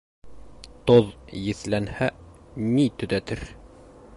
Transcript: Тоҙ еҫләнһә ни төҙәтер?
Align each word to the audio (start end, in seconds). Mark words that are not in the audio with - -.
Тоҙ 0.91 1.11
еҫләнһә 1.47 2.09
ни 2.71 2.89
төҙәтер? 3.03 3.45